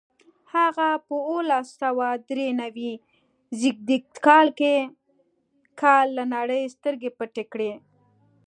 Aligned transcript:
هغه 0.55 0.89
په 1.07 1.15
اوولس 1.29 1.67
سوه 1.81 2.07
درې 2.29 2.47
نوي 2.61 2.91
زېږدیز 3.59 4.03
کال 5.81 6.07
له 6.17 6.23
نړۍ 6.35 6.63
سترګې 6.75 7.09
پټې 7.17 7.43
کړې. 7.53 7.71